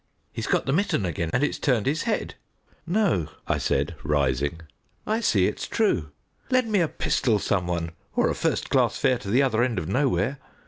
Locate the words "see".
5.19-5.45